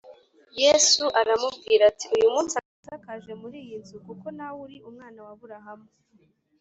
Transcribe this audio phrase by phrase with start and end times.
[0.63, 5.19] yesu aramubwira ati: “uyu munsi agakiza kaje muri iyi nzu, kuko na we ari umwana
[5.25, 5.87] wa aburahamu”